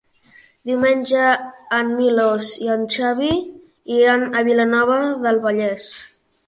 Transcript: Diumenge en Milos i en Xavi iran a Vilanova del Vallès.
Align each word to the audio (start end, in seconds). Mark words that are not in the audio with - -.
Diumenge 0.69 1.25
en 1.81 1.93
Milos 1.99 2.49
i 2.65 2.73
en 2.79 2.89
Xavi 2.97 3.31
iran 4.01 4.27
a 4.41 4.47
Vilanova 4.51 5.03
del 5.29 5.41
Vallès. 5.49 5.91